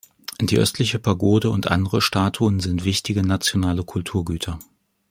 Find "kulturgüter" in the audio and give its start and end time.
3.83-4.57